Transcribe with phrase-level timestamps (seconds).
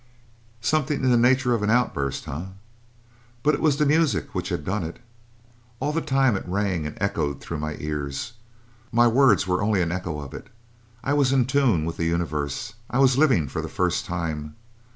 [0.61, 2.45] "Something in the nature of an outburst, eh?
[3.43, 4.97] But it was the music which had done it.
[5.79, 8.33] All the time it rang and echoed through my ears.
[8.91, 10.47] My words were only an echo of it.
[11.03, 12.73] I was in tune with the universe.
[12.89, 14.55] I was living for the first time.